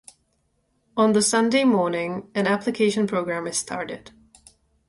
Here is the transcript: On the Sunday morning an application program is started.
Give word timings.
On 0.97 1.11
the 1.11 1.21
Sunday 1.21 1.63
morning 1.63 2.31
an 2.33 2.47
application 2.47 3.05
program 3.05 3.45
is 3.45 3.59
started. 3.59 4.09